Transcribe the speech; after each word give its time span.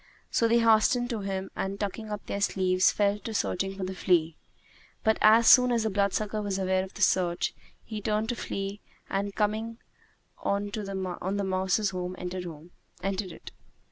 So 0.31 0.47
they 0.47 0.57
hastened 0.57 1.11
to 1.11 1.19
him 1.19 1.51
and, 1.55 1.79
tucking 1.79 2.09
up 2.09 2.25
their 2.25 2.41
sleeves, 2.41 2.91
fell 2.91 3.19
to 3.19 3.35
searching 3.35 3.75
for 3.77 3.83
the 3.83 3.93
flea; 3.93 4.35
but 5.03 5.19
as 5.21 5.45
soon 5.45 5.71
as 5.71 5.83
the 5.83 5.91
bloodsucker 5.91 6.41
was 6.41 6.57
aware 6.57 6.83
of 6.83 6.95
the 6.95 7.03
search, 7.03 7.53
he 7.83 8.01
turned 8.01 8.29
to 8.29 8.35
flee 8.35 8.81
and 9.11 9.35
coming 9.35 9.77
on 10.39 10.71
the 10.73 11.43
mouse's 11.43 11.91
home, 11.91 12.15
entered 12.17 12.47
it. 13.31 13.51